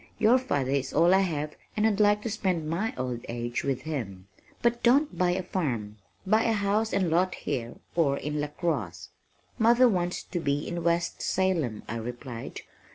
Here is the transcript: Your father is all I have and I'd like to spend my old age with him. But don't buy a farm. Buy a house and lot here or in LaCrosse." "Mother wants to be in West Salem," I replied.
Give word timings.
Your 0.17 0.39
father 0.39 0.71
is 0.71 0.93
all 0.93 1.13
I 1.13 1.19
have 1.19 1.55
and 1.77 1.85
I'd 1.85 1.99
like 1.99 2.23
to 2.23 2.29
spend 2.31 2.67
my 2.67 2.91
old 2.97 3.23
age 3.29 3.63
with 3.63 3.81
him. 3.83 4.27
But 4.63 4.81
don't 4.81 5.15
buy 5.15 5.29
a 5.33 5.43
farm. 5.43 5.97
Buy 6.25 6.41
a 6.45 6.53
house 6.53 6.91
and 6.91 7.11
lot 7.11 7.35
here 7.35 7.75
or 7.93 8.17
in 8.17 8.41
LaCrosse." 8.41 9.09
"Mother 9.59 9.87
wants 9.87 10.23
to 10.23 10.39
be 10.39 10.67
in 10.67 10.83
West 10.83 11.21
Salem," 11.21 11.83
I 11.87 11.97
replied. 11.97 12.61